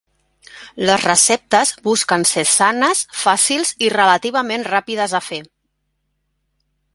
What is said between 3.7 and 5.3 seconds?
i relativament ràpides a